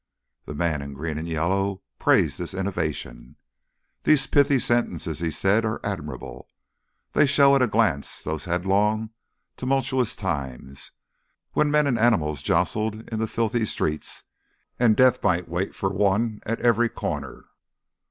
The 0.45 0.55
man 0.55 0.81
in 0.81 0.95
green 0.95 1.19
and 1.19 1.29
yellow 1.29 1.83
praised 1.99 2.39
this 2.39 2.55
innovation. 2.55 3.35
"These 4.01 4.25
pithy 4.25 4.57
sentences," 4.57 5.19
he 5.19 5.29
said, 5.29 5.63
"are 5.63 5.79
admirable. 5.83 6.47
They 7.11 7.27
show 7.27 7.55
at 7.55 7.61
a 7.61 7.67
glance 7.67 8.23
those 8.23 8.45
headlong, 8.45 9.11
tumultuous 9.57 10.15
times, 10.15 10.93
when 11.53 11.69
men 11.69 11.85
and 11.85 11.99
animals 11.99 12.41
jostled 12.41 13.07
in 13.13 13.19
the 13.19 13.27
filthy 13.27 13.63
streets, 13.65 14.23
and 14.79 14.95
death 14.97 15.21
might 15.21 15.47
wait 15.47 15.75
for 15.75 15.91
one 15.91 16.39
at 16.47 16.59
every 16.61 16.89
corner. 16.89 17.45